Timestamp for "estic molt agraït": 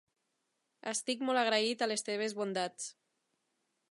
0.91-1.85